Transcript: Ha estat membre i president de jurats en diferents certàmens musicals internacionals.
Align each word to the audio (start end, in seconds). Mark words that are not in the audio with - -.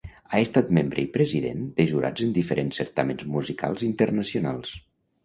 Ha 0.27 0.37
estat 0.43 0.69
membre 0.77 1.01
i 1.01 1.09
president 1.17 1.61
de 1.79 1.85
jurats 1.91 2.25
en 2.29 2.33
diferents 2.37 2.79
certàmens 2.83 3.27
musicals 3.35 3.85
internacionals. 3.89 4.73